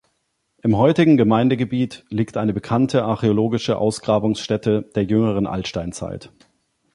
Im 0.63 0.77
heutigen 0.77 1.15
Gemeindegebiet 1.15 2.05
liegt 2.09 2.35
eine 2.35 2.53
bekannte 2.53 3.03
archäologische 3.05 3.77
Ausgrabungsstätte 3.77 4.89
der 4.95 5.03
jüngeren 5.03 5.45
Altsteinzeit. 5.45 6.31